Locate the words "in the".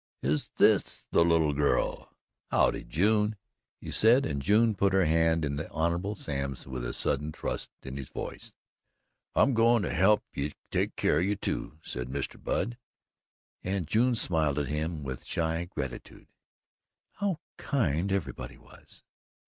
5.45-5.69